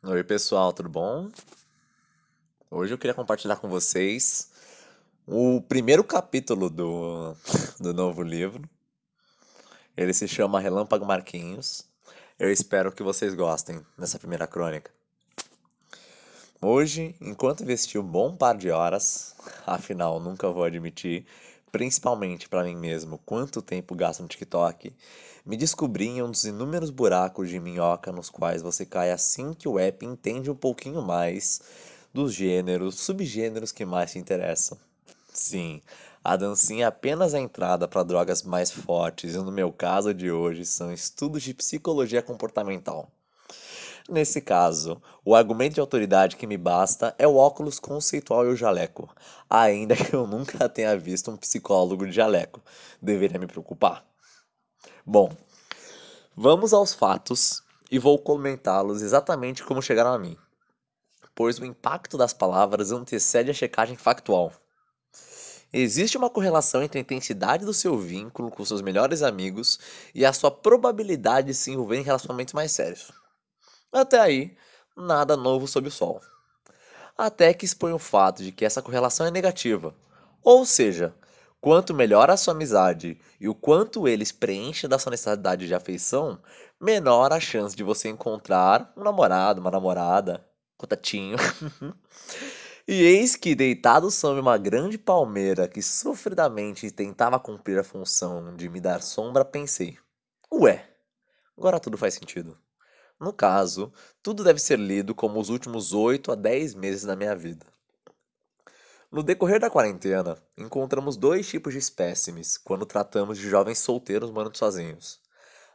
[0.00, 1.28] Oi, pessoal, tudo bom?
[2.70, 4.48] Hoje eu queria compartilhar com vocês
[5.26, 7.34] o primeiro capítulo do,
[7.80, 8.62] do novo livro.
[9.96, 11.84] Ele se chama Relâmpago Marquinhos.
[12.38, 14.88] Eu espero que vocês gostem dessa primeira crônica.
[16.62, 19.34] Hoje, enquanto investi um bom par de horas,
[19.66, 21.26] afinal nunca vou admitir,
[21.70, 24.92] principalmente para mim mesmo, quanto tempo gasto no TikTok,
[25.44, 29.68] me descobri em um dos inúmeros buracos de minhoca nos quais você cai assim que
[29.68, 31.60] o app entende um pouquinho mais
[32.12, 34.78] dos gêneros, subgêneros que mais te interessam.
[35.32, 35.80] Sim,
[36.24, 40.30] a dancinha é apenas a entrada para drogas mais fortes, e no meu caso de
[40.30, 43.10] hoje são estudos de psicologia comportamental.
[44.10, 48.56] Nesse caso, o argumento de autoridade que me basta é o óculos conceitual e o
[48.56, 49.14] jaleco,
[49.50, 52.62] ainda que eu nunca tenha visto um psicólogo de jaleco.
[53.02, 54.02] Deveria me preocupar.
[55.04, 55.30] Bom,
[56.34, 60.38] vamos aos fatos e vou comentá-los exatamente como chegaram a mim,
[61.34, 64.50] pois o impacto das palavras antecede a checagem factual.
[65.70, 69.78] Existe uma correlação entre a intensidade do seu vínculo com seus melhores amigos
[70.14, 73.12] e a sua probabilidade de se envolver em relacionamentos mais sérios.
[73.92, 74.56] Até aí,
[74.94, 76.20] nada novo sob o sol.
[77.16, 79.94] Até que expõe o fato de que essa correlação é negativa.
[80.42, 81.14] Ou seja,
[81.60, 86.38] quanto melhor a sua amizade e o quanto eles preenchem da sua necessidade de afeição,
[86.78, 91.36] menor a chance de você encontrar um namorado, uma namorada, contatinho.
[92.86, 98.68] e eis que, deitado sob uma grande palmeira que sofridamente tentava cumprir a função de
[98.68, 99.98] me dar sombra, pensei:
[100.52, 100.86] Ué,
[101.56, 102.56] agora tudo faz sentido.
[103.20, 107.34] No caso, tudo deve ser lido como os últimos 8 a 10 meses da minha
[107.34, 107.66] vida.
[109.10, 114.56] No decorrer da quarentena, encontramos dois tipos de espécimes quando tratamos de jovens solteiros morando
[114.56, 115.20] sozinhos.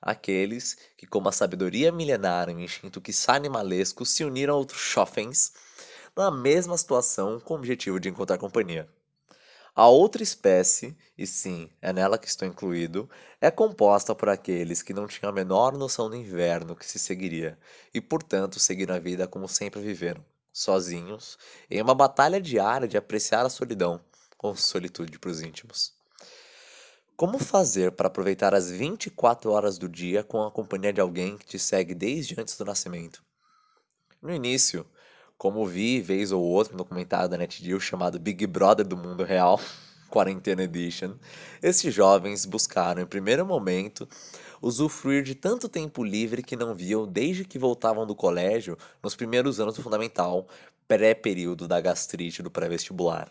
[0.00, 4.80] Aqueles que, com uma sabedoria milenar e um instinto que animalesco, se uniram a outros
[4.80, 5.52] chofens
[6.16, 8.88] na mesma situação com o objetivo de encontrar companhia.
[9.74, 13.08] A outra espécie, e sim, é nela que estou incluído,
[13.40, 17.58] é composta por aqueles que não tinham a menor noção do inverno que se seguiria
[17.94, 20.22] e, portanto, seguiram a vida como sempre viveram,
[20.52, 21.38] sozinhos,
[21.70, 23.98] em uma batalha diária de apreciar a solidão,
[24.36, 25.94] com solitude para os íntimos.
[27.16, 31.46] Como fazer para aproveitar as 24 horas do dia com a companhia de alguém que
[31.46, 33.24] te segue desde antes do nascimento?
[34.20, 34.86] No início,
[35.42, 39.60] como vi vez ou outra no documentário da NetGeo chamado Big Brother do Mundo Real,
[40.08, 41.14] Quarentena Edition,
[41.60, 44.08] esses jovens buscaram, em primeiro momento,
[44.62, 49.58] usufruir de tanto tempo livre que não viam desde que voltavam do colégio nos primeiros
[49.58, 50.46] anos do fundamental,
[50.86, 53.28] pré-período da gastrite do pré-vestibular.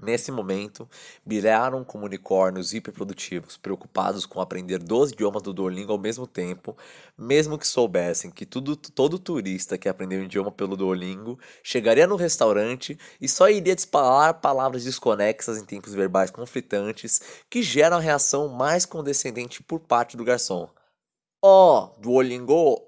[0.00, 0.88] Nesse momento,
[1.26, 6.76] brilharam como unicórnios hiperprodutivos, preocupados com aprender 12 idiomas do Duolingo ao mesmo tempo,
[7.16, 12.14] mesmo que soubessem que tudo, todo turista que aprendeu um idioma pelo Duolingo chegaria no
[12.14, 17.20] restaurante e só iria disparar palavras desconexas em tempos verbais conflitantes
[17.50, 20.70] que geram a reação mais condescendente por parte do garçom.
[21.42, 22.86] Ó, oh, Duolingo!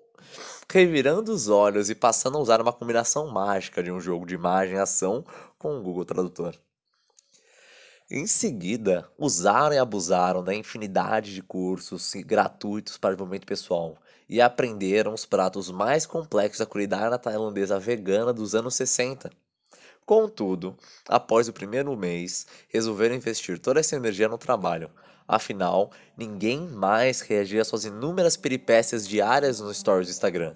[0.73, 4.77] Revirando os olhos e passando a usar uma combinação mágica de um jogo de imagem
[4.77, 5.25] e ação
[5.59, 6.55] com o Google Tradutor.
[8.13, 13.97] Em seguida, usaram e abusaram da infinidade de cursos gratuitos para desenvolvimento pessoal
[14.29, 19.31] e aprenderam os pratos mais complexos da culinária tailandesa vegana dos anos 60.
[20.05, 20.77] Contudo,
[21.09, 24.91] após o primeiro mês, resolveram investir toda essa energia no trabalho.
[25.29, 30.53] Afinal, ninguém mais reagia às suas inúmeras peripécias diárias nos stories do Instagram.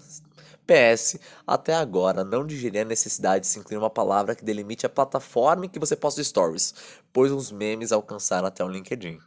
[0.66, 4.88] PS, até agora não digeri a necessidade de se incluir uma palavra que delimite a
[4.88, 6.74] plataforma em que você posta stories,
[7.12, 9.18] pois os memes alcançaram até o LinkedIn.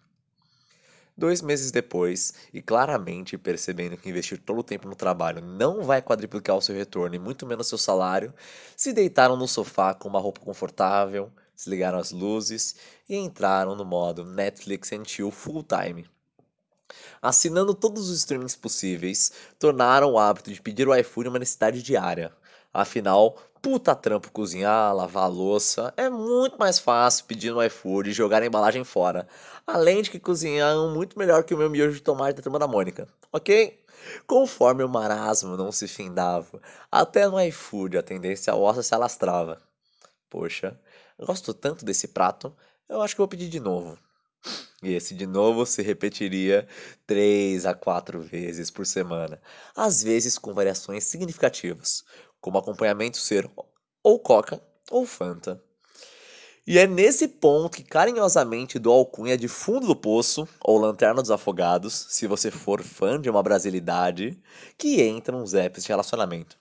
[1.16, 6.02] Dois meses depois, e claramente percebendo que investir todo o tempo no trabalho não vai
[6.02, 8.34] quadriplicar o seu retorno e muito menos seu salário,
[8.76, 12.76] se deitaram no sofá com uma roupa confortável, desligaram as luzes
[13.10, 16.08] e entraram no modo Netflix and Chill Full Time
[17.22, 22.32] assinando todos os streamings possíveis, tornaram o hábito de pedir o iFood uma necessidade diária.
[22.74, 28.14] Afinal, puta trampo cozinhar, lavar a louça, é muito mais fácil pedir no iFood e
[28.14, 29.28] jogar a embalagem fora.
[29.66, 32.68] Além de que cozinham muito melhor que o meu miojo de tomate da turma da
[32.68, 33.80] Mônica, ok?
[34.26, 36.62] Conforme o marasmo não se findava,
[36.92, 39.60] até no iFood a tendência ossa se alastrava.
[40.30, 40.80] Poxa,
[41.20, 42.56] gosto tanto desse prato,
[42.88, 43.98] eu acho que vou pedir de novo.
[44.84, 46.68] E esse de novo se repetiria
[47.06, 49.42] três a quatro vezes por semana,
[49.76, 52.04] às vezes com variações significativas,
[52.40, 53.50] como acompanhamento ser
[54.04, 55.62] ou Coca ou Fanta.
[56.66, 61.32] E é nesse ponto que carinhosamente dou alcunha de fundo do poço, ou lanterna dos
[61.32, 64.38] afogados, se você for fã de uma brasilidade,
[64.78, 66.60] que entram os apps de relacionamento.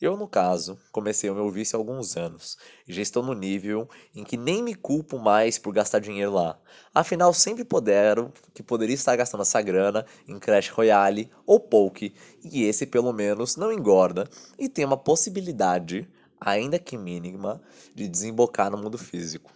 [0.00, 2.56] Eu, no caso, comecei o meu vício há alguns anos
[2.86, 6.56] e já estou no nível em que nem me culpo mais por gastar dinheiro lá.
[6.94, 12.14] Afinal, sempre pudero que poderia estar gastando essa grana em Clash Royale ou Poke,
[12.44, 16.08] e esse pelo menos não engorda e tem uma possibilidade,
[16.40, 17.60] ainda que mínima,
[17.92, 19.50] de desembocar no mundo físico.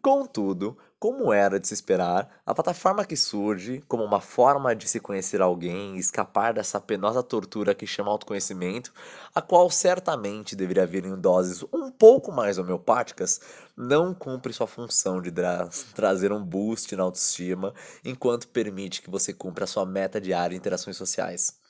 [0.00, 4.98] Contudo, como era de se esperar, a plataforma que surge como uma forma de se
[4.98, 8.90] conhecer alguém e escapar dessa penosa tortura que chama autoconhecimento,
[9.34, 13.42] a qual certamente deveria vir em doses um pouco mais homeopáticas,
[13.76, 19.34] não cumpre sua função de tra trazer um boost na autoestima, enquanto permite que você
[19.34, 21.62] cumpra sua meta diária de interações sociais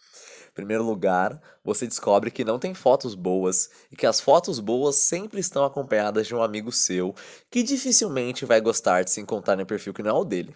[0.55, 5.41] primeiro lugar, você descobre que não tem fotos boas e que as fotos boas sempre
[5.41, 7.15] estão acompanhadas de um amigo seu
[7.51, 10.55] que dificilmente vai gostar de se encontrar em perfil que não é o dele,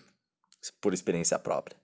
[0.81, 1.77] por experiência própria.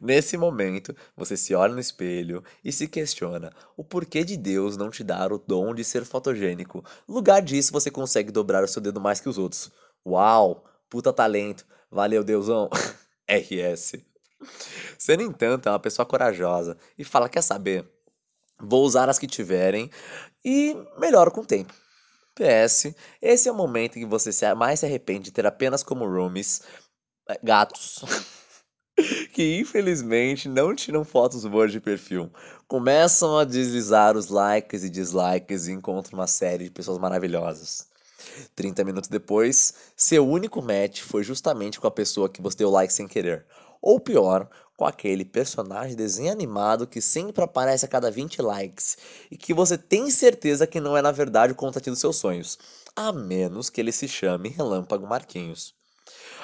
[0.00, 4.90] Nesse momento, você se olha no espelho e se questiona o porquê de Deus não
[4.90, 6.84] te dar o dom de ser fotogênico.
[7.08, 9.72] Lugar disso, você consegue dobrar o seu dedo mais que os outros.
[10.06, 10.64] Uau!
[10.88, 11.66] Puta talento!
[11.90, 12.70] Valeu, Deusão!
[13.28, 13.94] RS.
[14.98, 17.88] Você, no entanto, é uma pessoa corajosa e fala: quer saber?
[18.58, 19.90] Vou usar as que tiverem
[20.44, 21.74] e melhoro com o tempo.
[22.34, 26.06] PS, esse é o momento em que você mais se arrepende de ter apenas como
[26.06, 26.62] roomies
[27.28, 28.04] é, gatos.
[29.32, 32.30] que infelizmente não tiram fotos boas de perfil.
[32.66, 37.86] Começam a deslizar os likes e dislikes e encontram uma série de pessoas maravilhosas.
[38.54, 42.92] 30 minutos depois, seu único match foi justamente com a pessoa que você deu like
[42.92, 43.46] sem querer.
[43.88, 48.98] Ou pior, com aquele personagem de desenho animado que sempre aparece a cada 20 likes
[49.30, 52.58] e que você tem certeza que não é na verdade o contatinho dos seus sonhos,
[52.96, 55.72] a menos que ele se chame Relâmpago Marquinhos.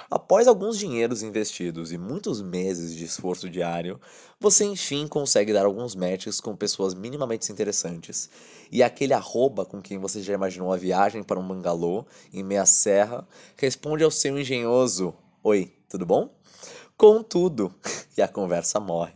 [0.09, 4.01] Após alguns dinheiros investidos e muitos meses de esforço diário,
[4.39, 8.31] você enfim consegue dar alguns matches com pessoas minimamente interessantes.
[8.71, 12.67] E aquele arroba com quem você já imaginou a viagem para um bangalô em meia
[12.67, 15.13] serra responde ao seu engenhoso:
[15.43, 16.31] Oi, tudo bom?
[17.03, 17.75] Contudo,
[18.17, 19.13] e a conversa morre.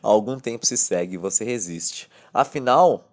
[0.00, 2.08] Algum tempo se segue e você resiste.
[2.32, 3.12] Afinal,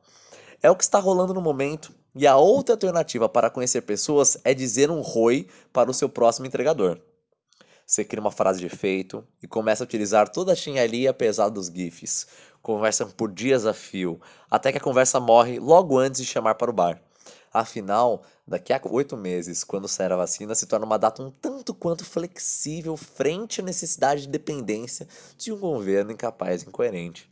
[0.62, 1.92] é o que está rolando no momento.
[2.14, 6.46] E a outra alternativa para conhecer pessoas é dizer um roi para o seu próximo
[6.46, 7.00] entregador.
[7.84, 11.66] Você cria uma frase de efeito e começa a utilizar toda a chinhalia pesada dos
[11.66, 12.28] GIFs.
[12.62, 14.22] Conversam por dias a fio,
[14.52, 17.02] até que a conversa morre logo antes de chamar para o bar.
[17.54, 21.74] Afinal, daqui a oito meses, quando sair a vacina, se torna uma data um tanto
[21.74, 25.08] quanto flexível frente à necessidade de dependência
[25.38, 27.30] de um governo incapaz e incoerente.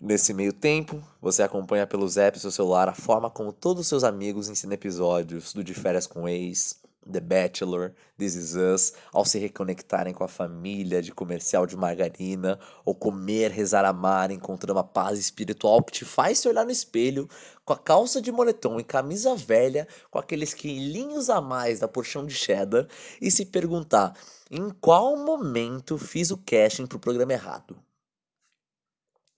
[0.00, 4.04] Nesse meio tempo, você acompanha pelos apps do celular a forma como todos os seus
[4.04, 6.78] amigos ensinam episódios do De Férias com Ex,
[7.10, 12.58] The Bachelor, This Is Us, ao se reconectarem com a família de comercial de margarina,
[12.84, 17.28] ou comer, rezar, amar, encontrando uma paz espiritual que te faz se olhar no espelho
[17.64, 22.26] com a calça de moletom e camisa velha, com aqueles quilinhos a mais da porção
[22.26, 22.86] de cheddar,
[23.20, 24.16] e se perguntar
[24.50, 27.76] em qual momento fiz o casting pro programa errado.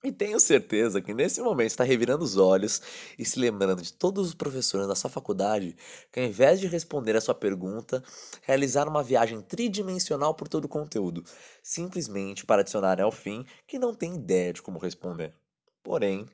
[0.07, 2.81] E tenho certeza que nesse momento está revirando os olhos
[3.19, 5.77] e se lembrando de todos os professores da sua faculdade
[6.13, 8.01] que, ao invés de responder a sua pergunta,
[8.43, 11.25] realizaram uma viagem tridimensional por todo o conteúdo,
[11.61, 15.35] simplesmente para adicionar ao fim que não tem ideia de como responder.
[15.83, 16.25] Porém,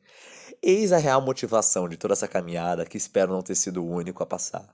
[0.62, 4.22] eis a real motivação de toda essa caminhada que espero não ter sido o único
[4.22, 4.68] a passar.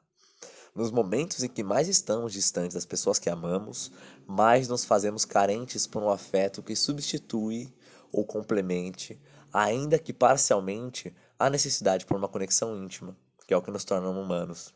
[0.74, 3.92] Nos momentos em que mais estamos distantes das pessoas que amamos,
[4.26, 7.72] mais nos fazemos carentes por um afeto que substitui
[8.12, 9.20] ou complemente,
[9.52, 14.08] ainda que parcialmente, a necessidade por uma conexão íntima, que é o que nos torna
[14.10, 14.74] humanos.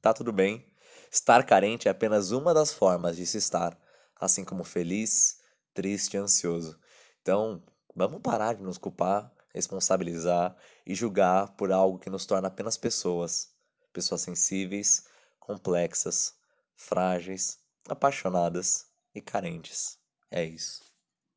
[0.00, 0.66] Tá tudo bem.
[1.10, 3.78] Estar carente é apenas uma das formas de se estar,
[4.20, 5.40] assim como feliz,
[5.72, 6.78] triste e ansioso.
[7.22, 7.62] Então,
[7.94, 13.54] vamos parar de nos culpar, responsabilizar e julgar por algo que nos torna apenas pessoas.
[13.92, 15.04] Pessoas sensíveis,
[15.38, 16.34] complexas,
[16.74, 19.98] frágeis, apaixonadas e carentes.
[20.30, 20.93] É isso.